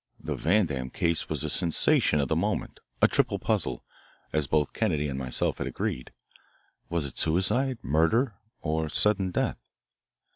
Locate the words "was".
1.29-1.43, 6.89-7.05